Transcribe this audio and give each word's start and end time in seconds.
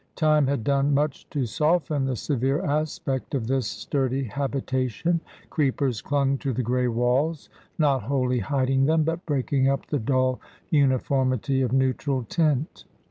Time 0.15 0.47
had 0.47 0.63
done 0.63 0.95
much 0.95 1.29
to 1.29 1.45
soften 1.45 2.05
the 2.05 2.15
severe 2.15 2.59
aspect 2.65 3.35
of 3.35 3.45
this 3.45 3.67
sturdy 3.67 4.23
habitation; 4.23 5.21
creepers 5.51 6.01
clung 6.01 6.39
to 6.39 6.51
the 6.51 6.63
grey 6.63 6.87
walls 6.87 7.49
not 7.77 8.01
wholly 8.01 8.39
hiding 8.39 8.85
them, 8.87 9.03
but 9.03 9.23
breaking 9.27 9.69
up 9.69 9.85
the 9.85 9.99
dull 9.99 10.39
uniformity 10.71 11.61
of 11.61 11.71
neutral 11.71 12.23
tint. 12.23 12.85